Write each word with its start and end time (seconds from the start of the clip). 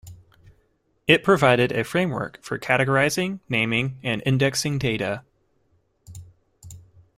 It 1.05 1.23
provided 1.23 1.71
a 1.71 1.83
framework 1.83 2.41
for 2.41 2.57
categorizing, 2.57 3.39
naming, 3.47 3.99
and 4.01 4.23
indexing 4.25 4.79
data. 4.79 5.23